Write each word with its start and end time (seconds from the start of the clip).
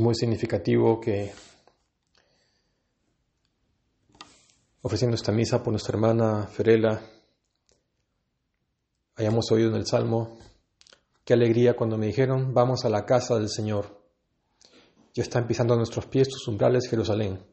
muy 0.00 0.14
significativo 0.14 1.00
que 1.00 1.32
ofreciendo 4.82 5.14
esta 5.14 5.32
misa 5.32 5.62
por 5.62 5.72
nuestra 5.72 5.94
hermana 5.94 6.46
Ferela, 6.46 7.00
hayamos 9.16 9.50
oído 9.52 9.68
en 9.68 9.76
el 9.76 9.86
Salmo, 9.86 10.38
qué 11.24 11.34
alegría 11.34 11.76
cuando 11.76 11.98
me 11.98 12.06
dijeron, 12.06 12.54
vamos 12.54 12.84
a 12.84 12.88
la 12.88 13.04
casa 13.04 13.36
del 13.36 13.50
Señor. 13.50 14.00
Ya 15.12 15.22
están 15.22 15.46
pisando 15.46 15.74
a 15.74 15.76
nuestros 15.76 16.06
pies 16.06 16.28
tus 16.28 16.48
umbrales, 16.48 16.88
Jerusalén. 16.88 17.44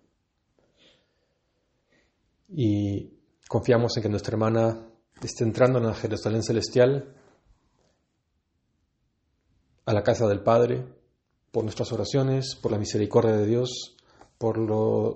Y 2.48 3.20
confiamos 3.48 3.98
en 3.98 4.04
que 4.04 4.10
nuestra 4.10 4.34
hermana 4.34 4.88
esté 5.22 5.44
entrando 5.44 5.80
en 5.80 5.88
la 5.88 5.96
Jerusalén 5.96 6.44
celestial, 6.44 7.14
a 9.86 9.94
la 9.94 10.04
casa 10.04 10.28
del 10.28 10.42
Padre, 10.42 10.86
por 11.52 11.64
nuestras 11.64 11.92
oraciones, 11.92 12.56
por 12.56 12.72
la 12.72 12.78
misericordia 12.78 13.36
de 13.36 13.46
Dios, 13.46 13.96
por 14.38 14.58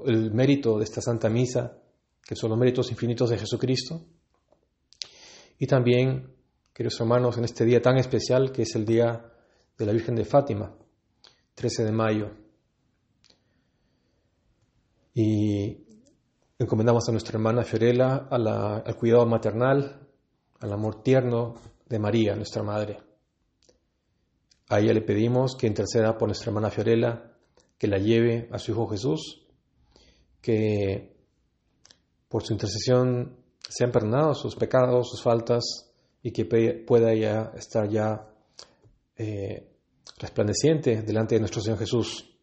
el 0.08 0.32
mérito 0.32 0.78
de 0.78 0.84
esta 0.84 1.02
Santa 1.02 1.30
Misa, 1.30 1.78
que 2.24 2.36
son 2.36 2.50
los 2.50 2.60
méritos 2.60 2.90
infinitos 2.92 3.30
de 3.30 3.38
Jesucristo. 3.38 4.02
Y 5.60 5.68
también, 5.68 6.34
queridos 6.74 7.00
hermanos, 7.00 7.38
en 7.38 7.44
este 7.44 7.66
día 7.66 7.82
tan 7.82 7.98
especial 7.98 8.52
que 8.52 8.64
es 8.64 8.76
el 8.76 8.86
día 8.86 9.32
de 9.78 9.86
la 9.86 9.92
Virgen 9.92 10.16
de 10.16 10.26
Fátima, 10.26 10.76
13 11.56 11.86
de 11.86 11.92
mayo. 11.92 12.32
Y 15.14 15.86
encomendamos 16.58 17.08
a 17.08 17.12
nuestra 17.12 17.34
hermana 17.34 17.64
Fiorella 17.64 18.28
al 18.30 18.96
cuidado 18.96 19.26
maternal, 19.26 20.08
al 20.60 20.74
amor 20.74 21.04
tierno 21.04 21.56
de 21.88 22.00
María, 22.00 22.36
nuestra 22.36 22.64
Madre. 22.64 23.11
A 24.72 24.80
ella 24.80 24.94
le 24.94 25.02
pedimos 25.02 25.58
que 25.58 25.68
interceda 25.68 26.18
por 26.18 26.30
nuestra 26.30 26.50
hermana 26.50 26.70
Fiorella, 26.70 27.34
que 27.78 27.88
la 27.88 27.98
lleve 27.98 28.48
a 28.54 28.58
su 28.58 28.72
Hijo 28.72 28.88
Jesús, 28.88 29.46
que 30.42 31.14
por 32.30 32.44
su 32.44 32.54
intercesión 32.54 33.36
sean 33.68 33.92
perdonados 33.92 34.40
sus 34.40 34.56
pecados, 34.56 35.10
sus 35.10 35.22
faltas, 35.22 35.92
y 36.24 36.32
que 36.32 36.46
pueda 36.46 37.14
ya 37.14 37.52
estar 37.54 37.90
ya 37.90 38.30
eh, 39.18 39.68
resplandeciente 40.20 41.02
delante 41.02 41.36
de 41.36 41.42
nuestro 41.42 41.62
Señor 41.62 41.80
Jesús. 41.80 42.34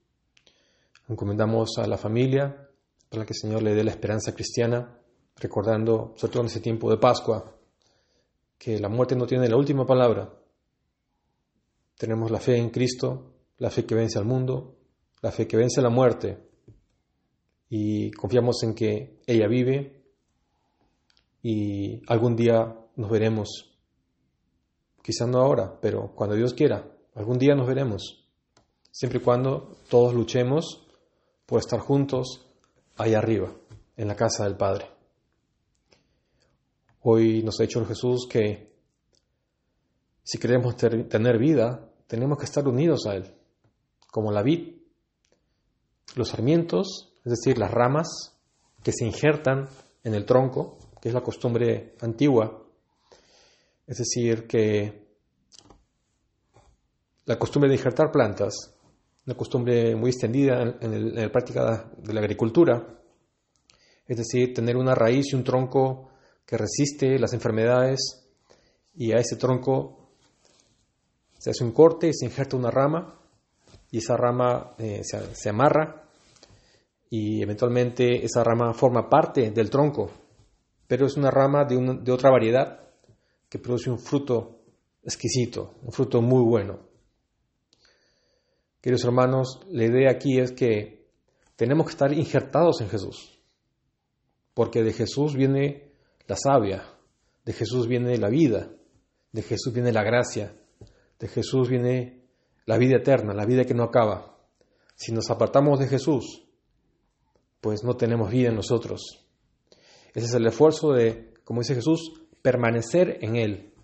Encomendamos 1.08 1.78
a 1.78 1.86
la 1.86 1.96
familia 1.96 2.68
para 3.08 3.24
que 3.24 3.32
el 3.32 3.40
Señor 3.40 3.62
le 3.62 3.74
dé 3.74 3.82
la 3.84 3.92
esperanza 3.92 4.34
cristiana, 4.34 5.00
recordando, 5.36 6.12
sobre 6.16 6.32
todo 6.32 6.42
en 6.42 6.48
ese 6.48 6.60
tiempo 6.60 6.90
de 6.90 6.98
Pascua, 6.98 7.56
que 8.58 8.78
la 8.78 8.90
muerte 8.90 9.16
no 9.16 9.26
tiene 9.26 9.48
la 9.48 9.56
última 9.56 9.86
palabra. 9.86 10.30
Tenemos 11.98 12.30
la 12.30 12.40
fe 12.40 12.56
en 12.56 12.70
Cristo, 12.70 13.34
la 13.58 13.70
fe 13.70 13.84
que 13.84 13.94
vence 13.94 14.18
al 14.18 14.24
mundo, 14.24 14.76
la 15.20 15.32
fe 15.32 15.46
que 15.46 15.56
vence 15.56 15.82
la 15.82 15.90
muerte, 15.90 16.48
y 17.68 18.10
confiamos 18.12 18.62
en 18.62 18.74
que 18.74 19.18
ella 19.26 19.46
vive 19.46 20.04
y 21.42 22.00
algún 22.06 22.36
día 22.36 22.74
nos 22.96 23.10
veremos. 23.10 23.76
Quizá 25.02 25.26
no 25.26 25.40
ahora, 25.40 25.78
pero 25.80 26.14
cuando 26.14 26.36
Dios 26.36 26.54
quiera, 26.54 26.88
algún 27.14 27.38
día 27.38 27.54
nos 27.54 27.66
veremos. 27.66 28.24
Siempre 28.90 29.18
y 29.18 29.22
cuando 29.22 29.76
todos 29.90 30.14
luchemos 30.14 30.86
por 31.46 31.60
estar 31.60 31.80
juntos 31.80 32.46
ahí 32.96 33.14
arriba, 33.14 33.52
en 33.96 34.08
la 34.08 34.16
casa 34.16 34.44
del 34.44 34.56
Padre. 34.56 34.86
Hoy 37.02 37.42
nos 37.42 37.58
ha 37.58 37.64
dicho 37.64 37.84
Jesús 37.84 38.26
que 38.28 38.72
si 40.22 40.38
queremos 40.38 40.76
tener 40.76 41.38
vida, 41.38 41.87
tenemos 42.08 42.38
que 42.38 42.46
estar 42.46 42.66
unidos 42.66 43.06
a 43.06 43.14
Él, 43.14 43.32
como 44.10 44.32
la 44.32 44.42
vid. 44.42 44.74
Los 46.16 46.30
sarmientos 46.30 47.08
es 47.28 47.30
decir, 47.44 47.58
las 47.58 47.70
ramas 47.70 48.34
que 48.82 48.90
se 48.90 49.04
injertan 49.04 49.68
en 50.02 50.14
el 50.14 50.24
tronco, 50.24 50.78
que 50.98 51.08
es 51.08 51.14
la 51.14 51.20
costumbre 51.20 51.94
antigua, 52.00 52.64
es 53.86 53.98
decir, 53.98 54.46
que 54.46 55.08
la 57.26 57.38
costumbre 57.38 57.68
de 57.68 57.76
injertar 57.76 58.10
plantas, 58.10 58.74
una 59.26 59.36
costumbre 59.36 59.94
muy 59.94 60.08
extendida 60.08 60.62
en, 60.80 61.14
la 61.14 61.30
práctica 61.30 61.90
de 61.98 62.14
la 62.14 62.20
agricultura, 62.20 62.98
es 64.06 64.16
decir, 64.16 64.54
tener 64.54 64.78
una 64.78 64.94
raíz 64.94 65.26
y 65.32 65.36
un 65.36 65.44
tronco 65.44 66.12
que 66.46 66.56
resiste 66.56 67.18
las 67.18 67.34
enfermedades 67.34 68.26
y 68.94 69.12
a 69.12 69.18
ese 69.18 69.36
tronco 69.36 69.97
se 71.38 71.50
hace 71.50 71.64
un 71.64 71.72
corte 71.72 72.12
se 72.12 72.26
injerta 72.26 72.56
una 72.56 72.70
rama 72.70 73.18
y 73.90 73.98
esa 73.98 74.16
rama 74.16 74.74
eh, 74.78 75.02
se 75.02 75.48
amarra 75.48 76.08
y 77.10 77.42
eventualmente 77.42 78.24
esa 78.24 78.44
rama 78.44 78.74
forma 78.74 79.08
parte 79.08 79.50
del 79.50 79.70
tronco, 79.70 80.10
pero 80.86 81.06
es 81.06 81.16
una 81.16 81.30
rama 81.30 81.64
de, 81.64 82.00
de 82.02 82.12
otra 82.12 82.30
variedad 82.30 82.80
que 83.48 83.58
produce 83.58 83.90
un 83.90 83.98
fruto 83.98 84.60
exquisito, 85.02 85.74
un 85.82 85.92
fruto 85.92 86.20
muy 86.20 86.42
bueno. 86.42 86.80
Queridos 88.80 89.04
hermanos, 89.04 89.60
la 89.70 89.84
idea 89.84 90.10
aquí 90.10 90.38
es 90.38 90.52
que 90.52 91.08
tenemos 91.56 91.86
que 91.86 91.92
estar 91.92 92.12
injertados 92.12 92.80
en 92.80 92.88
Jesús, 92.88 93.40
porque 94.54 94.82
de 94.82 94.92
Jesús 94.92 95.34
viene 95.34 95.92
la 96.26 96.36
savia, 96.36 96.84
de 97.44 97.52
Jesús 97.52 97.88
viene 97.88 98.16
la 98.18 98.28
vida, 98.28 98.70
de 99.32 99.42
Jesús 99.42 99.72
viene 99.72 99.92
la 99.92 100.04
gracia, 100.04 100.54
de 101.18 101.28
Jesús 101.28 101.68
viene 101.68 102.24
la 102.66 102.78
vida 102.78 102.96
eterna, 102.96 103.34
la 103.34 103.46
vida 103.46 103.64
que 103.64 103.74
no 103.74 103.84
acaba. 103.84 104.36
Si 104.94 105.12
nos 105.12 105.30
apartamos 105.30 105.78
de 105.78 105.88
Jesús, 105.88 106.44
pues 107.60 107.84
no 107.84 107.96
tenemos 107.96 108.30
vida 108.30 108.48
en 108.48 108.56
nosotros. 108.56 109.24
Ese 110.14 110.26
es 110.26 110.34
el 110.34 110.46
esfuerzo 110.46 110.92
de, 110.92 111.34
como 111.44 111.60
dice 111.60 111.74
Jesús, 111.74 112.12
permanecer 112.42 113.18
en 113.22 113.36
Él. 113.36 113.74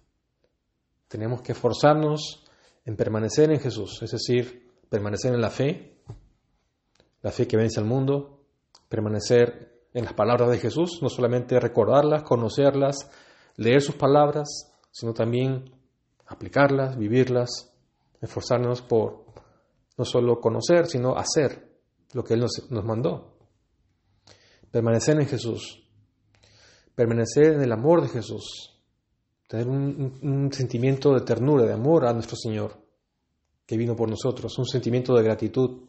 Tenemos 1.08 1.42
que 1.42 1.52
esforzarnos 1.52 2.44
en 2.84 2.96
permanecer 2.96 3.50
en 3.50 3.60
Jesús, 3.60 4.02
es 4.02 4.10
decir, 4.10 4.72
permanecer 4.88 5.32
en 5.34 5.40
la 5.40 5.50
fe, 5.50 5.98
la 7.22 7.30
fe 7.30 7.48
que 7.48 7.56
vence 7.56 7.80
al 7.80 7.86
mundo, 7.86 8.44
permanecer 8.88 9.86
en 9.92 10.04
las 10.04 10.14
palabras 10.14 10.50
de 10.50 10.58
Jesús, 10.58 10.98
no 11.02 11.08
solamente 11.08 11.58
recordarlas, 11.58 12.22
conocerlas, 12.22 13.10
leer 13.56 13.80
sus 13.80 13.94
palabras, 13.94 14.72
sino 14.90 15.14
también 15.14 15.73
aplicarlas, 16.26 16.96
vivirlas, 16.96 17.72
esforzarnos 18.20 18.82
por 18.82 19.24
no 19.96 20.04
solo 20.04 20.40
conocer, 20.40 20.86
sino 20.86 21.16
hacer 21.16 21.72
lo 22.12 22.24
que 22.24 22.34
Él 22.34 22.40
nos, 22.40 22.84
mandó. 22.84 23.36
Permanecer 24.70 25.20
en 25.20 25.26
Jesús. 25.26 25.86
Permanecer 26.94 27.54
en 27.54 27.62
el 27.62 27.72
amor 27.72 28.02
de 28.02 28.08
Jesús. 28.08 28.80
Tener 29.48 29.68
un, 29.68 30.50
sentimiento 30.52 31.12
de 31.12 31.20
ternura, 31.20 31.64
de 31.64 31.72
amor 31.72 32.06
a 32.06 32.12
nuestro 32.12 32.36
Señor, 32.36 32.76
que 33.66 33.76
vino 33.76 33.94
por 33.94 34.08
nosotros. 34.08 34.58
Un 34.58 34.66
sentimiento 34.66 35.14
de 35.14 35.22
gratitud. 35.22 35.82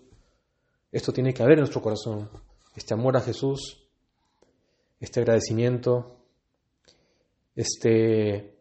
Esto 0.92 1.12
tiene 1.12 1.34
que 1.34 1.42
haber 1.42 1.56
en 1.56 1.62
nuestro 1.62 1.82
corazón. 1.82 2.30
Este 2.76 2.94
amor 2.94 3.18
a 3.18 3.22
Jesús. 3.22 3.88
Este 5.00 5.20
agradecimiento. 5.22 6.18
Este 7.56 8.55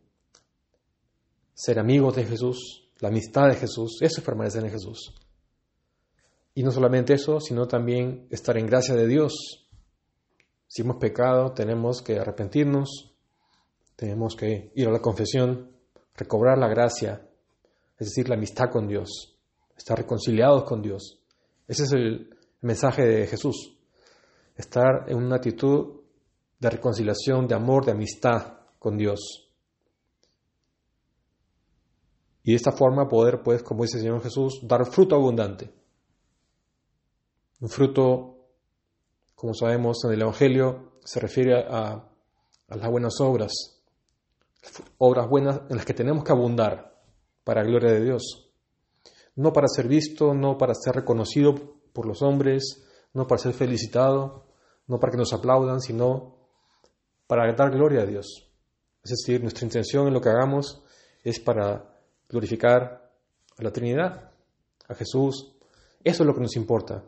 ser 1.54 1.78
amigos 1.78 2.16
de 2.16 2.24
Jesús. 2.24 2.90
La 3.00 3.08
amistad 3.08 3.48
de 3.48 3.56
Jesús. 3.56 3.98
Eso 4.00 4.20
es 4.20 4.24
permanecer 4.24 4.64
en 4.64 4.70
Jesús. 4.70 5.14
Y 6.54 6.62
no 6.62 6.70
solamente 6.70 7.14
eso, 7.14 7.40
sino 7.40 7.66
también 7.66 8.26
estar 8.30 8.56
en 8.56 8.66
gracia 8.66 8.94
de 8.94 9.06
Dios 9.06 9.64
si 10.74 10.82
hemos 10.82 10.96
pecado, 10.96 11.52
tenemos 11.52 12.02
que 12.02 12.18
arrepentirnos, 12.18 13.14
tenemos 13.94 14.34
que 14.34 14.72
ir 14.74 14.88
a 14.88 14.90
la 14.90 14.98
confesión, 14.98 15.70
recobrar 16.16 16.58
la 16.58 16.66
gracia, 16.66 17.28
es 17.96 18.08
decir, 18.08 18.28
la 18.28 18.34
amistad 18.34 18.70
con 18.72 18.88
Dios, 18.88 19.38
estar 19.76 19.96
reconciliados 19.96 20.64
con 20.64 20.82
Dios. 20.82 21.20
Ese 21.68 21.84
es 21.84 21.92
el 21.92 22.36
mensaje 22.62 23.06
de 23.06 23.26
Jesús, 23.28 23.78
estar 24.56 25.04
en 25.06 25.18
una 25.18 25.36
actitud 25.36 26.00
de 26.58 26.70
reconciliación, 26.70 27.46
de 27.46 27.54
amor, 27.54 27.84
de 27.84 27.92
amistad 27.92 28.54
con 28.80 28.96
Dios. 28.96 29.43
Y 32.44 32.52
de 32.52 32.56
esta 32.56 32.70
forma 32.70 33.08
poder, 33.08 33.42
pues, 33.42 33.62
como 33.62 33.82
dice 33.82 33.96
el 33.96 34.04
Señor 34.04 34.22
Jesús, 34.22 34.60
dar 34.62 34.86
fruto 34.86 35.16
abundante. 35.16 35.72
Un 37.60 37.68
fruto 37.68 38.34
como 39.44 39.52
sabemos 39.52 40.02
en 40.04 40.12
el 40.12 40.22
Evangelio, 40.22 40.92
se 41.04 41.20
refiere 41.20 41.54
a, 41.68 42.08
las 42.68 42.90
buenas 42.90 43.20
obras, 43.20 43.52
obras 44.96 45.28
buenas 45.28 45.60
en 45.68 45.76
las 45.76 45.84
que 45.84 45.92
tenemos 45.92 46.24
que 46.24 46.32
abundar 46.32 46.98
para 47.44 47.62
gloria 47.62 47.92
de 47.92 48.02
Dios. 48.02 48.50
No 49.36 49.52
para 49.52 49.68
ser 49.68 49.86
visto, 49.86 50.32
no 50.32 50.56
para 50.56 50.74
ser 50.74 50.94
reconocido 50.94 51.54
por 51.92 52.06
los 52.06 52.22
hombres, 52.22 52.86
no 53.12 53.26
para 53.26 53.42
ser 53.42 53.52
felicitado, 53.52 54.46
no 54.86 54.98
para 54.98 55.10
que 55.12 55.18
nos 55.18 55.34
aplaudan, 55.34 55.82
sino 55.82 56.38
para 57.26 57.52
dar 57.52 57.70
gloria 57.70 58.00
a 58.00 58.06
Dios. 58.06 58.50
Es 59.02 59.10
decir, 59.10 59.42
nuestra 59.42 59.66
intención 59.66 60.06
en 60.06 60.14
lo 60.14 60.22
que 60.22 60.30
hagamos 60.30 60.82
es 61.22 61.38
para 61.38 61.93
glorificar 62.34 63.12
a 63.56 63.62
la 63.62 63.70
Trinidad, 63.70 64.32
a 64.88 64.94
Jesús 64.94 65.54
Eso 66.02 66.22
es 66.22 66.26
lo 66.26 66.34
que 66.34 66.40
nos 66.40 66.56
importa, 66.56 67.04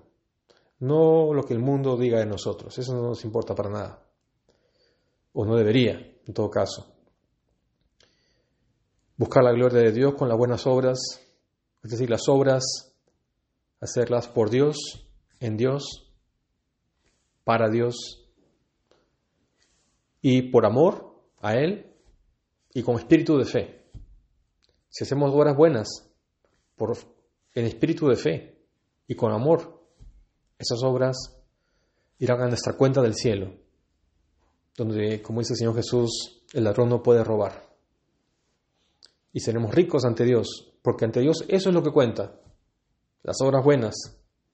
no 0.78 1.34
lo 1.34 1.42
que 1.42 1.52
el 1.52 1.58
mundo 1.58 1.96
diga 1.96 2.20
de 2.20 2.26
nosotros, 2.26 2.78
eso 2.78 2.94
no 2.94 3.02
nos 3.02 3.24
importa 3.24 3.54
para 3.54 3.70
nada, 3.70 4.02
o 5.32 5.44
no 5.44 5.56
debería, 5.56 5.92
en 6.26 6.32
todo 6.32 6.48
caso. 6.48 6.94
Buscar 9.16 9.42
la 9.42 9.52
gloria 9.52 9.80
de 9.80 9.92
Dios 9.92 10.14
con 10.14 10.28
las 10.28 10.38
buenas 10.38 10.66
obras, 10.66 10.98
es 11.82 11.90
decir, 11.90 12.08
las 12.08 12.28
obras, 12.28 12.62
hacerlas 13.80 14.28
por 14.28 14.48
Dios, 14.48 14.76
en 15.40 15.56
Dios, 15.56 16.12
para 17.44 17.68
Dios, 17.68 18.24
y 20.22 20.50
por 20.50 20.66
amor 20.66 21.20
a 21.40 21.54
Él 21.54 21.92
y 22.72 22.82
con 22.82 22.96
espíritu 22.96 23.36
de 23.36 23.44
fe. 23.44 23.85
Si 24.96 25.04
hacemos 25.04 25.30
obras 25.34 25.54
buenas 25.54 26.08
por, 26.74 26.96
en 27.52 27.66
espíritu 27.66 28.08
de 28.08 28.16
fe 28.16 28.58
y 29.06 29.14
con 29.14 29.30
amor, 29.30 29.78
esas 30.58 30.82
obras 30.82 31.18
irán 32.18 32.40
a 32.40 32.48
nuestra 32.48 32.78
cuenta 32.78 33.02
del 33.02 33.14
cielo, 33.14 33.52
donde, 34.74 35.20
como 35.20 35.40
dice 35.40 35.52
el 35.52 35.58
Señor 35.58 35.74
Jesús, 35.74 36.42
el 36.54 36.64
ladrón 36.64 36.88
no 36.88 37.02
puede 37.02 37.22
robar. 37.22 37.68
Y 39.34 39.40
seremos 39.40 39.74
ricos 39.74 40.06
ante 40.06 40.24
Dios, 40.24 40.72
porque 40.80 41.04
ante 41.04 41.20
Dios 41.20 41.44
eso 41.46 41.68
es 41.68 41.74
lo 41.74 41.82
que 41.82 41.92
cuenta, 41.92 42.40
las 43.22 43.36
obras 43.42 43.62
buenas, 43.62 43.96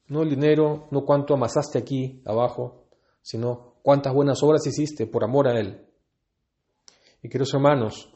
no 0.09 0.23
el 0.23 0.31
dinero, 0.31 0.89
no 0.91 1.05
cuánto 1.05 1.35
amasaste 1.35 1.79
aquí 1.79 2.21
abajo, 2.25 2.89
sino 3.21 3.77
cuántas 3.83 4.13
buenas 4.13 4.43
obras 4.43 4.67
hiciste 4.67 5.07
por 5.07 5.23
amor 5.23 5.47
a 5.47 5.61
Él. 5.61 5.87
Y 7.23 7.29
queridos 7.29 7.55
hermanos, 7.55 8.13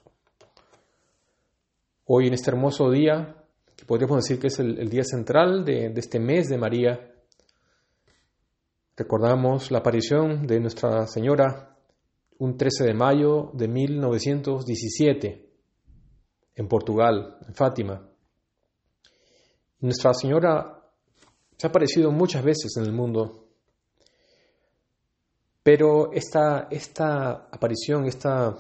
hoy 2.06 2.26
en 2.26 2.34
este 2.34 2.50
hermoso 2.50 2.90
día, 2.90 3.44
que 3.76 3.84
podríamos 3.84 4.16
decir 4.16 4.40
que 4.40 4.48
es 4.48 4.58
el, 4.58 4.88
día 4.88 5.04
central 5.04 5.64
de, 5.64 5.90
de 5.90 6.00
este 6.00 6.18
mes 6.18 6.48
de 6.48 6.58
María, 6.58 7.14
recordamos 8.96 9.70
la 9.70 9.78
aparición 9.78 10.46
de 10.46 10.60
Nuestra 10.60 11.06
Señora 11.06 11.76
un 12.38 12.56
13 12.56 12.84
de 12.84 12.94
mayo 12.94 13.50
de 13.54 13.68
1917 13.68 15.50
en 16.54 16.68
Portugal, 16.68 17.38
en 17.46 17.54
Fátima. 17.54 18.08
Nuestra 19.80 20.12
Señora 20.14 20.82
se 21.56 21.66
ha 21.66 21.70
aparecido 21.70 22.10
muchas 22.10 22.42
veces 22.42 22.76
en 22.76 22.84
el 22.84 22.92
mundo 22.92 23.46
pero 25.66 26.12
esta, 26.12 26.68
esta 26.70 27.48
aparición, 27.50 28.06
esta 28.06 28.56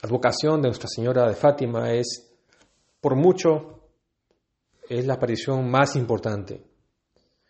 advocación 0.00 0.62
de 0.62 0.68
Nuestra 0.68 0.86
Señora 0.88 1.26
de 1.26 1.34
Fátima 1.34 1.92
es, 1.92 2.25
por 3.06 3.14
mucho, 3.14 3.84
es 4.88 5.06
la 5.06 5.14
aparición 5.14 5.70
más 5.70 5.94
importante, 5.94 6.66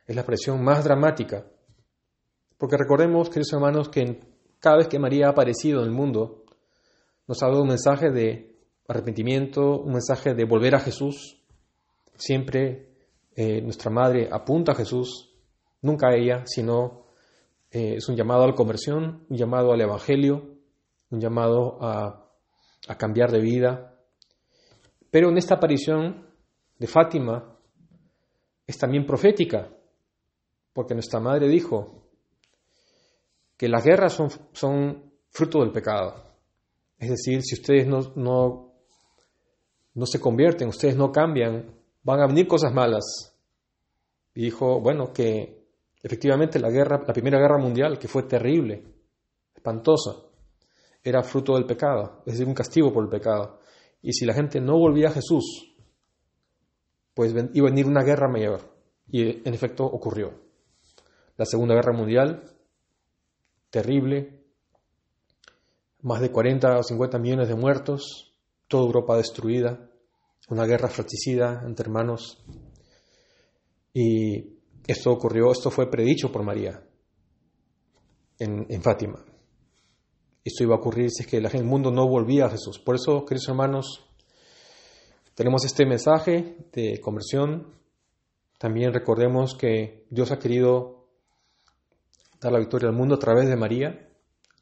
es 0.07 0.15
la 0.15 0.21
aparición 0.21 0.63
más 0.63 0.85
dramática. 0.85 1.47
Porque 2.59 2.77
recordemos, 2.77 3.31
queridos 3.31 3.55
hermanos, 3.55 3.89
que 3.89 4.21
cada 4.61 4.77
vez 4.77 4.89
que 4.89 4.99
María 4.99 5.29
ha 5.29 5.31
aparecido 5.31 5.81
en 5.81 5.87
el 5.87 5.93
mundo, 5.93 6.45
nos 7.27 7.43
ha 7.43 7.47
dado 7.47 7.63
un 7.63 7.69
mensaje 7.69 8.11
de 8.11 8.55
arrepentimiento, 8.87 9.81
un 9.81 9.93
mensaje 9.93 10.35
de 10.35 10.45
volver 10.45 10.75
a 10.75 10.81
Jesús. 10.81 11.43
Siempre 12.17 12.91
eh, 13.35 13.63
nuestra 13.63 13.91
madre 13.91 14.29
apunta 14.31 14.73
a 14.73 14.75
Jesús, 14.75 15.33
nunca 15.81 16.09
a 16.09 16.17
ella, 16.17 16.43
sino 16.45 17.07
eh, 17.71 17.95
es 17.97 18.07
un 18.11 18.17
llamado 18.17 18.43
a 18.43 18.49
la 18.49 18.55
conversión, 18.55 19.25
un 19.31 19.37
llamado 19.39 19.73
al 19.73 19.81
Evangelio, 19.81 20.59
un 21.09 21.19
llamado 21.19 21.79
a, 21.81 22.29
cambiar 22.99 23.33
de 23.33 23.41
vida. 23.41 23.96
Pero 25.17 25.31
en 25.31 25.39
esta 25.39 25.55
aparición 25.55 26.27
de 26.79 26.87
Fátima 26.87 27.57
es 28.67 28.77
también 28.77 29.07
profética, 29.07 29.67
porque 30.75 30.93
nuestra 30.93 31.21
madre 31.21 31.49
dijo 31.49 32.03
que 33.57 33.67
las 33.67 33.83
guerras 33.83 34.13
son, 34.13 34.29
son 34.53 35.15
fruto 35.31 35.61
del 35.61 35.73
pecado. 35.73 36.23
Es 36.99 37.09
decir, 37.09 37.41
si 37.43 37.55
ustedes 37.55 37.87
no, 37.87 38.13
no, 38.15 38.75
no 39.95 40.05
se 40.05 40.21
convierten, 40.21 40.69
ustedes 40.69 40.97
no 40.97 41.11
cambian, 41.11 41.75
van 42.03 42.21
a 42.21 42.27
venir 42.27 42.47
cosas 42.47 42.75
malas. 42.75 43.35
Y 44.35 44.43
dijo, 44.43 44.83
bueno, 44.83 45.15
que 45.15 45.65
Efectivamente, 46.03 46.59
la, 46.59 46.69
guerra, 46.69 47.03
la 47.07 47.15
Primera 47.15 47.39
Guerra 47.39 47.57
Mundial, 47.57 47.99
que 47.99 48.07
fue 48.07 48.25
terrible, 48.25 48.85
espantosa, 49.55 50.15
era 51.03 51.23
fruto 51.23 51.55
del 51.55 51.65
pecado, 51.65 52.19
es 52.27 52.35
decir, 52.35 52.47
un 52.47 52.53
castigo 52.53 52.93
por 52.93 53.03
el 53.03 53.09
pecado. 53.09 53.61
Y 54.07 54.13
si 54.13 54.25
la 54.25 54.35
gente 54.35 54.61
no 54.61 54.79
volvía 54.79 55.09
a 55.09 55.11
Jesús, 55.11 55.75
pues 57.13 57.33
iba 57.33 57.67
a 57.67 57.71
venir 57.71 57.87
una 57.87 58.05
guerra 58.05 58.29
mayor. 58.29 58.61
Y 59.09 59.49
en 59.49 59.53
efecto 59.53 59.85
ocurrió. 59.85 60.33
La 61.37 61.45
Segunda 61.45 61.75
Guerra 61.75 61.93
Mundial, 61.93 62.45
terrible, 63.69 64.45
más 66.03 66.21
de 66.21 66.31
40 66.31 66.79
o 66.79 66.83
50 66.85 67.19
millones 67.19 67.49
de 67.49 67.57
muertos, 67.57 68.33
toda 68.69 68.87
Europa 68.87 69.17
destruida, 69.17 69.91
una 70.51 70.67
guerra 70.67 70.87
fratricida 70.87 71.65
entre 71.67 71.87
hermanos. 71.87 72.45
Y 73.93 74.61
esto 74.87 75.11
ocurrió, 75.11 75.51
esto 75.51 75.69
fue 75.73 75.91
predicho 75.91 76.31
por 76.31 76.45
María 76.45 76.81
en, 78.39 78.83
Fátima. 78.83 79.19
Esto 80.47 80.63
iba 80.63 80.77
a 80.77 80.79
ocurrir 80.79 81.11
si 81.11 81.25
es 81.25 81.27
que 81.29 81.39
el 81.39 81.65
mundo 81.65 81.91
no 81.91 82.07
volvía 82.07 82.47
a 82.47 82.51
Jesús. 82.51 82.79
Por 82.79 82.95
eso, 82.95 83.25
queridos 83.25 83.49
hermanos, 83.49 84.09
tenemos 85.35 85.65
este 85.65 85.85
mensaje 85.85 86.69
de 86.73 87.01
conversión. 87.01 87.75
También 88.57 88.93
recordemos 88.93 89.57
que 89.57 90.07
Dios 90.09 90.31
ha 90.31 90.39
querido 90.39 91.09
dar 92.41 92.53
la 92.53 92.61
victoria 92.61 92.89
al 92.89 92.95
mundo 92.95 93.17
a 93.17 93.19
través 93.19 93.49
de 93.49 93.57
María 93.57 94.09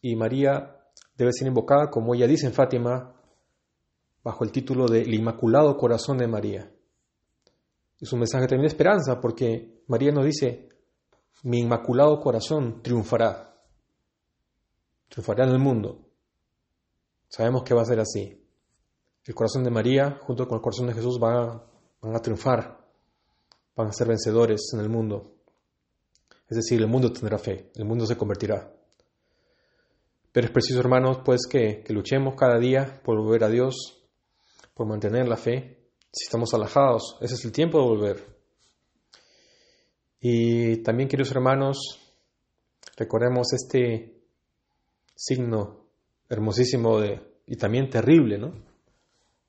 y 0.00 0.16
María 0.16 0.74
debe 1.18 1.34
ser 1.34 1.48
invocada, 1.48 1.90
como 1.90 2.14
ella 2.14 2.26
dice 2.26 2.46
en 2.46 2.54
Fátima, 2.54 3.20
bajo 4.22 4.42
el 4.42 4.52
título 4.52 4.86
de 4.88 5.02
El 5.02 5.12
Inmaculado 5.12 5.76
Corazón 5.76 6.16
de 6.16 6.28
María. 6.28 6.72
Es 8.00 8.10
un 8.10 8.20
mensaje 8.20 8.46
también 8.46 8.62
de 8.62 8.68
esperanza 8.68 9.20
porque 9.20 9.82
María 9.86 10.12
nos 10.12 10.24
dice, 10.24 10.70
mi 11.42 11.60
inmaculado 11.60 12.20
corazón 12.20 12.80
triunfará, 12.82 13.53
triunfará 15.14 15.44
en 15.44 15.50
el 15.50 15.60
mundo. 15.60 16.08
Sabemos 17.28 17.62
que 17.62 17.72
va 17.72 17.82
a 17.82 17.86
ser 17.86 18.00
así. 18.00 18.44
El 19.24 19.34
corazón 19.34 19.62
de 19.62 19.70
María 19.70 20.18
junto 20.20 20.48
con 20.48 20.56
el 20.56 20.62
corazón 20.62 20.88
de 20.88 20.94
Jesús 20.94 21.20
van 21.20 21.62
a, 22.02 22.20
triunfar, 22.20 22.84
van 23.76 23.86
a 23.86 23.92
ser 23.92 24.08
vencedores 24.08 24.72
en 24.74 24.80
el 24.80 24.88
mundo. 24.88 25.36
Es 26.48 26.56
decir, 26.56 26.80
el 26.80 26.88
mundo 26.88 27.12
tendrá 27.12 27.38
fe, 27.38 27.70
el 27.76 27.84
mundo 27.84 28.06
se 28.06 28.16
convertirá. 28.16 28.74
Pero 30.32 30.48
es 30.48 30.52
preciso, 30.52 30.80
hermanos, 30.80 31.20
pues 31.24 31.46
que, 31.48 31.84
que 31.84 31.92
luchemos 31.92 32.34
cada 32.34 32.58
día 32.58 33.00
por 33.04 33.16
volver 33.16 33.44
a 33.44 33.48
Dios, 33.48 34.04
por 34.74 34.88
mantener 34.88 35.28
la 35.28 35.36
fe, 35.36 35.90
si 36.12 36.24
estamos 36.24 36.52
alejados, 36.54 37.18
ese 37.20 37.34
es 37.34 37.44
el 37.44 37.52
tiempo 37.52 37.78
de 37.78 37.84
volver. 37.84 38.36
Y 40.20 40.78
también, 40.78 41.08
queridos 41.08 41.30
hermanos, 41.30 41.78
recordemos 42.96 43.52
este 43.52 44.13
signo 45.14 45.86
hermosísimo 46.28 47.00
de, 47.00 47.20
y 47.46 47.56
también 47.56 47.88
terrible, 47.90 48.38
¿no? 48.38 48.52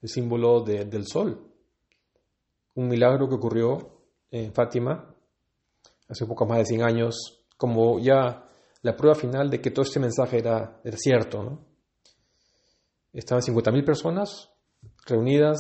El 0.02 0.10
símbolo 0.10 0.62
del 0.62 1.06
sol. 1.08 1.52
Un 2.76 2.88
milagro 2.88 3.28
que 3.28 3.36
ocurrió 3.36 4.02
en 4.30 4.54
Fátima 4.54 5.16
hace 6.08 6.26
poco 6.26 6.46
más 6.46 6.60
de 6.60 6.66
100 6.66 6.84
años, 6.84 7.44
como 7.58 8.00
ya 8.00 8.48
la 8.82 8.96
prueba 8.96 9.16
final 9.16 9.50
de 9.50 9.60
que 9.60 9.72
todo 9.72 9.84
este 9.84 10.00
mensaje 10.00 10.38
era, 10.38 10.80
cierto, 10.98 11.44
¿no? 11.44 11.66
Estaban 13.14 13.42
50.000 13.42 13.84
personas 13.86 14.52
reunidas 15.08 15.58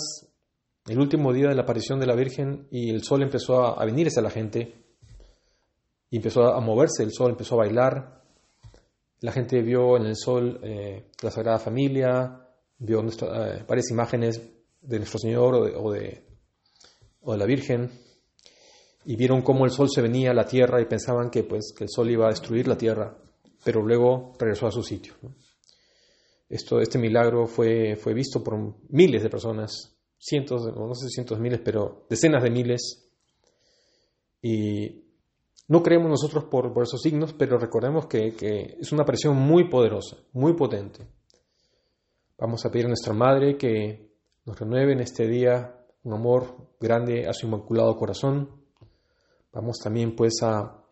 el 0.88 1.00
último 1.00 1.33
día 1.33 1.47
de 1.47 1.55
la 1.55 1.63
aparición 1.63 2.00
de 2.00 2.05
la 2.05 2.15
Virgen 2.15 2.67
y 2.69 2.91
el 2.91 3.03
sol 3.03 3.24
empezó 3.24 3.63
a, 3.63 3.83
venir 3.85 4.07
hacia 4.07 4.21
la 4.21 4.29
gente 4.29 4.85
y 6.12 6.17
empezó 6.17 6.53
a 6.53 6.59
moverse, 6.59 7.01
el 7.01 7.12
sol 7.12 7.31
empezó 7.31 7.55
a 7.55 7.65
bailar. 7.65 8.25
La 9.22 9.31
gente 9.31 9.62
vio 9.62 9.98
en 9.98 10.05
el 10.05 10.15
sol 10.15 10.60
eh, 10.63 11.12
la 11.22 11.31
Sagrada 11.31 11.60
Familia, 11.60 12.48
vio 12.77 13.01
eh, 13.01 13.63
varias 13.67 13.89
imágenes 13.91 14.41
de 14.81 14.98
nuestro 14.98 15.19
Señor 15.19 15.55
o 15.55 15.63
de, 15.65 15.75
o 15.75 15.91
de, 17.31 17.38
la 17.38 17.45
Virgen 17.45 17.89
y 19.05 19.15
vieron 19.15 19.41
cómo 19.41 19.65
el 19.65 19.72
sol 19.72 19.89
se 19.89 20.01
venía 20.01 20.31
a 20.31 20.34
la 20.34 20.45
tierra 20.45 20.81
y 20.81 20.86
pensaban 20.86 21.29
que, 21.29 21.43
pues, 21.43 21.74
que 21.77 21.86
el 21.86 21.89
sol 21.89 22.10
iba 22.10 22.25
a 22.25 22.29
destruir 22.29 22.67
la 22.67 22.77
tierra, 22.77 23.17
pero 23.63 23.81
luego 23.81 24.34
regresó 24.39 24.67
a 24.67 24.72
su 24.72 24.84
sitio. 24.84 25.13
Esto, 26.50 26.79
este 26.79 27.00
milagro 27.00 27.48
fue, 27.48 27.95
fue 27.95 28.13
visto 28.13 28.43
por 28.43 28.55
miles 28.89 29.24
de 29.24 29.29
personas 29.29 29.95
cientos, 30.17 30.65
no 30.75 30.93
sé 30.93 31.10
cientos 31.10 31.39
miles, 31.39 31.62
pero 31.63 32.05
decenas 32.10 32.43
de 32.43 32.50
miles. 32.50 33.12
Y 34.41 35.04
no 35.67 35.81
creemos 35.81 36.10
nosotros 36.10 36.43
por, 36.43 36.72
esos 36.84 37.01
signos, 37.01 37.34
pero 37.34 37.57
recordemos 37.57 38.05
que, 38.05 38.77
es 38.79 38.91
una 38.91 39.03
presión 39.03 39.36
muy 39.36 39.67
poderosa, 39.67 40.17
muy 40.34 40.53
potente. 40.53 41.07
Vamos 42.38 42.65
a 42.65 42.69
pedir 42.69 42.86
a 42.86 42.89
nuestra 42.89 43.13
Madre 43.13 43.57
que 43.57 44.12
nos 44.45 44.60
renueve 44.60 44.93
en 44.93 45.00
este 45.00 45.27
día 45.27 45.75
un 46.03 46.13
amor 46.13 46.75
grande 46.79 47.27
a 47.27 47.34
su 47.34 47.48
inmaculado 47.48 47.95
corazón. 47.95 48.63
Vamos 49.51 49.79
también 49.79 50.15
pues 50.15 50.36
a, 50.43 50.84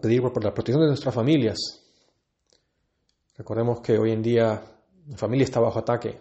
pedir 0.00 0.20
por 0.22 0.42
la 0.42 0.52
protección 0.52 0.80
de 0.82 0.88
nuestras 0.88 1.14
familias. 1.14 1.58
Recordemos 3.36 3.80
que 3.80 3.98
hoy 3.98 4.10
en 4.10 4.22
día 4.22 4.62
la 5.06 5.16
familia 5.16 5.44
está 5.44 5.60
bajo 5.60 5.78
ataque. 5.78 6.20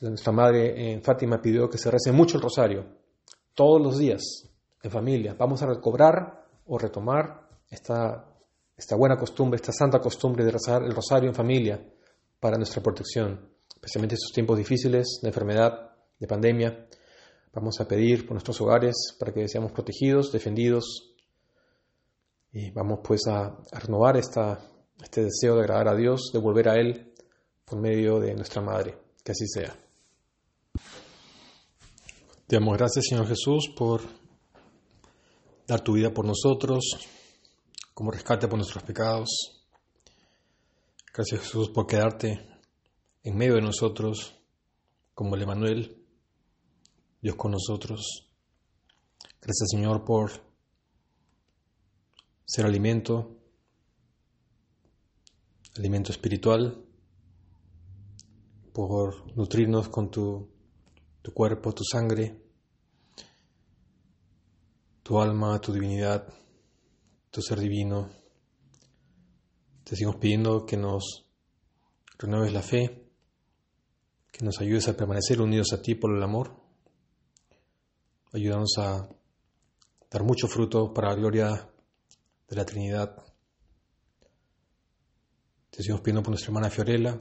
Nuestra 0.00 0.32
madre 0.32 0.92
en 0.92 1.02
Fátima 1.02 1.40
pidió 1.40 1.68
que 1.68 1.78
se 1.78 1.90
rece 1.90 2.12
mucho 2.12 2.36
el 2.36 2.42
rosario, 2.42 2.84
todos 3.54 3.80
los 3.80 3.98
días, 3.98 4.22
en 4.84 4.90
familia. 4.90 5.34
Vamos 5.36 5.62
a 5.62 5.66
recobrar 5.66 6.46
o 6.66 6.78
retomar 6.78 7.48
esta, 7.68 8.24
esta 8.76 8.96
buena 8.96 9.16
costumbre, 9.16 9.56
esta 9.56 9.72
santa 9.72 9.98
costumbre 9.98 10.44
de 10.44 10.52
rezar 10.52 10.82
el 10.82 10.94
rosario 10.94 11.28
en 11.28 11.34
familia 11.34 11.82
para 12.38 12.58
nuestra 12.58 12.82
protección, 12.82 13.48
especialmente 13.74 14.14
en 14.14 14.18
estos 14.18 14.32
tiempos 14.32 14.58
difíciles 14.58 15.18
de 15.22 15.28
enfermedad, 15.28 15.96
de 16.18 16.26
pandemia. 16.26 16.86
Vamos 17.52 17.80
a 17.80 17.88
pedir 17.88 18.26
por 18.26 18.32
nuestros 18.32 18.60
hogares 18.60 18.94
para 19.18 19.32
que 19.32 19.48
seamos 19.48 19.72
protegidos, 19.72 20.30
defendidos. 20.30 21.14
Y 22.52 22.70
vamos 22.70 23.00
pues 23.02 23.26
a, 23.26 23.56
renovar 23.72 24.16
esta, 24.16 24.58
este 25.02 25.24
deseo 25.24 25.56
de 25.56 25.62
agradar 25.62 25.88
a 25.88 25.96
Dios, 25.96 26.30
de 26.32 26.38
volver 26.38 26.68
a 26.68 26.74
Él 26.74 27.14
por 27.64 27.80
medio 27.80 28.20
de 28.20 28.34
nuestra 28.34 28.60
Madre. 28.60 28.98
Que 29.24 29.32
así 29.32 29.46
sea. 29.46 29.74
Te 32.46 32.56
damos 32.56 32.76
gracias, 32.76 33.06
Señor 33.08 33.26
Jesús, 33.26 33.72
por 33.76 34.02
dar 35.66 35.80
tu 35.80 35.92
vida 35.94 36.12
por 36.12 36.26
nosotros, 36.26 36.84
como 37.94 38.10
rescate 38.10 38.48
por 38.48 38.58
nuestros 38.58 38.82
pecados. 38.84 39.28
Gracias, 41.12 41.42
Jesús, 41.42 41.70
por 41.70 41.86
quedarte 41.86 42.46
en 43.22 43.36
medio 43.36 43.54
de 43.54 43.62
nosotros, 43.62 44.36
como 45.14 45.36
el 45.36 45.42
Emanuel, 45.42 46.04
Dios 47.22 47.36
con 47.36 47.52
nosotros. 47.52 48.30
Gracias, 49.40 49.70
Señor, 49.70 50.04
por 50.04 50.30
ser 52.44 52.66
alimento, 52.66 53.38
alimento 55.76 56.12
espiritual, 56.12 56.84
por 58.72 59.34
nutrirnos 59.36 59.88
con 59.88 60.10
tu, 60.10 60.50
tu 61.22 61.32
cuerpo, 61.32 61.72
tu 61.72 61.84
sangre, 61.84 62.43
tu 65.04 65.20
alma, 65.20 65.60
tu 65.60 65.70
divinidad, 65.70 66.26
tu 67.30 67.42
ser 67.42 67.60
divino. 67.60 68.10
Te 69.84 69.96
seguimos 69.96 70.16
pidiendo 70.16 70.64
que 70.64 70.78
nos 70.78 71.26
renueves 72.18 72.54
la 72.54 72.62
fe, 72.62 73.06
que 74.32 74.44
nos 74.46 74.58
ayudes 74.60 74.88
a 74.88 74.96
permanecer 74.96 75.42
unidos 75.42 75.74
a 75.74 75.82
ti 75.82 75.94
por 75.94 76.16
el 76.16 76.22
amor. 76.22 76.58
Ayúdanos 78.32 78.78
a 78.78 79.06
dar 80.10 80.24
mucho 80.24 80.48
fruto 80.48 80.94
para 80.94 81.10
la 81.10 81.16
gloria 81.16 81.70
de 82.48 82.56
la 82.56 82.64
Trinidad. 82.64 83.14
Te 85.68 85.82
seguimos 85.82 86.00
pidiendo 86.00 86.22
por 86.22 86.30
nuestra 86.30 86.48
hermana 86.48 86.70
Fiorella. 86.70 87.20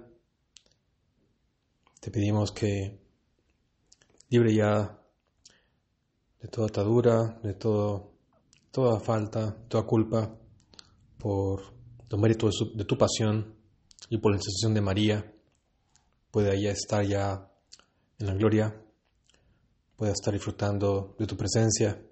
Te 2.00 2.12
pedimos 2.12 2.54
que 2.54 2.98
libre 4.30 4.56
ya 4.56 5.02
de 6.43 6.50
toda 6.50 6.67
atadura, 6.67 7.39
de 7.41 7.53
todo, 7.53 8.12
toda 8.69 9.00
falta, 9.00 9.55
toda 9.69 9.85
culpa, 9.85 10.38
por 11.17 11.62
los 12.09 12.19
méritos 12.19 12.55
de, 12.75 12.83
tu 12.83 12.97
pasión 12.97 13.55
y 14.09 14.17
por 14.17 14.31
la 14.31 14.35
intercesión 14.35 14.73
de 14.73 14.81
María, 14.81 15.33
pueda 16.29 16.53
ella 16.53 16.71
estar 16.71 17.05
ya 17.05 17.50
en 18.19 18.27
la 18.27 18.33
gloria, 18.33 18.75
pueda 19.95 20.12
estar 20.12 20.33
disfrutando 20.33 21.15
de 21.17 21.25
tu 21.25 21.38
presencia. 21.38 22.05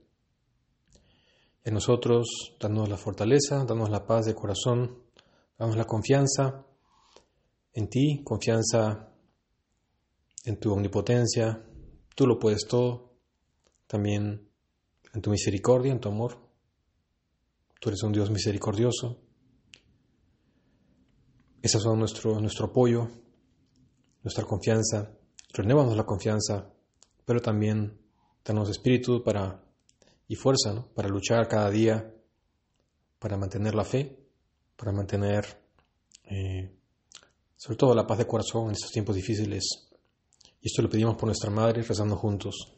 En 1.65 1.73
nosotros, 1.73 2.55
danos 2.57 2.88
la 2.88 2.95
fortaleza, 2.95 3.65
danos 3.65 3.89
la 3.89 4.05
paz 4.05 4.27
de 4.27 4.33
corazón, 4.33 5.03
danos 5.59 5.75
la 5.75 5.85
confianza 5.85 6.65
en 7.73 7.89
ti, 7.89 8.21
confianza 8.23 9.13
en 10.45 10.57
tu 10.57 10.71
omnipotencia, 10.71 11.65
tú 12.15 12.25
lo 12.27 12.39
puedes 12.39 12.65
todo, 12.65 13.11
también 13.91 14.48
en 15.13 15.21
tu 15.21 15.29
misericordia, 15.29 15.91
en 15.91 16.00
tu 16.00 16.07
amor. 16.07 16.39
Tú 17.81 17.89
eres 17.89 18.01
un 18.03 18.13
Dios 18.13 18.31
misericordioso. 18.31 19.19
Esas 21.62 21.81
son 21.83 22.00
nuestro, 22.00 22.39
nuestro 22.39 22.67
apoyo, 22.67 23.10
nuestra 24.24 24.45
confianza. 24.45 25.12
Renuévanos 25.51 25.98
la 25.98 26.05
confianza, 26.05 26.71
pero 27.25 27.41
también 27.41 28.00
danos 28.45 28.69
espíritu 28.69 29.21
para, 29.25 29.62
y 30.25 30.36
fuerza 30.36 30.88
para 30.95 31.10
luchar 31.10 31.50
cada 31.50 31.69
día, 31.69 32.15
para 33.19 33.36
mantener 33.36 33.75
la 33.75 33.83
fe, 33.83 34.17
para 34.77 34.93
mantener 34.93 35.45
eh, 36.24 36.74
sobre 37.57 37.77
todo 37.77 37.93
la 37.93 38.07
paz 38.07 38.19
de 38.19 38.25
corazón 38.25 38.67
en 38.67 38.71
estos 38.71 38.91
tiempos 38.91 39.17
difíciles. 39.17 39.91
Y 40.62 40.67
esto 40.67 40.81
lo 40.81 40.89
pedimos 40.89 41.15
por 41.15 41.25
nuestra 41.25 41.50
Madre, 41.50 41.81
rezando 41.83 42.15
juntos. 42.15 42.77